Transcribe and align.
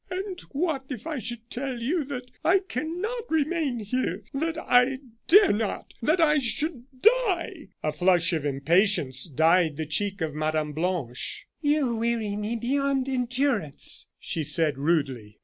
"And 0.09 0.39
what 0.51 0.85
if 0.89 1.05
I 1.05 1.19
should 1.19 1.47
tell 1.51 1.79
you 1.79 2.03
that 2.05 2.31
I 2.43 2.57
cannot 2.67 3.29
remain 3.29 3.77
here 3.81 4.23
that 4.33 4.57
I 4.57 4.97
dare 5.27 5.53
not 5.53 5.93
that 6.01 6.19
I 6.19 6.39
should 6.39 6.85
die!" 7.03 7.67
A 7.83 7.91
flush 7.91 8.33
of 8.33 8.43
impatience 8.43 9.25
dyed 9.25 9.77
the 9.77 9.85
cheek 9.85 10.19
of 10.21 10.33
Mme. 10.33 10.71
Blanche. 10.71 11.45
"You 11.61 11.97
weary 11.97 12.35
me 12.35 12.55
beyond 12.55 13.07
endurance," 13.07 14.09
she 14.17 14.43
said, 14.43 14.79
rudely. 14.79 15.37